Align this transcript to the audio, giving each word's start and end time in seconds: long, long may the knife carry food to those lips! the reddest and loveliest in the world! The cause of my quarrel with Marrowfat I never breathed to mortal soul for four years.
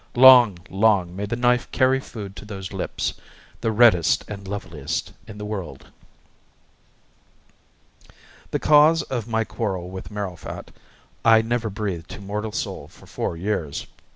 long, 0.15 0.57
long 0.71 1.15
may 1.15 1.27
the 1.27 1.35
knife 1.35 1.71
carry 1.71 1.99
food 1.99 2.35
to 2.35 2.43
those 2.43 2.73
lips! 2.73 3.13
the 3.61 3.71
reddest 3.71 4.25
and 4.27 4.47
loveliest 4.47 5.13
in 5.27 5.37
the 5.37 5.45
world! 5.45 5.89
The 8.49 8.57
cause 8.57 9.03
of 9.03 9.27
my 9.27 9.43
quarrel 9.43 9.91
with 9.91 10.09
Marrowfat 10.09 10.69
I 11.23 11.43
never 11.43 11.69
breathed 11.69 12.09
to 12.09 12.19
mortal 12.19 12.51
soul 12.51 12.87
for 12.87 13.05
four 13.05 13.37
years. 13.37 13.85